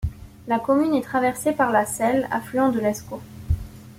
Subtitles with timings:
[0.47, 3.21] La commune est traversée par la Selle, affluent de l'Escaut.